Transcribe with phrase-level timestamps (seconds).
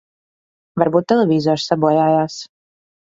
[0.83, 2.41] Varbūt televizors sabojājās.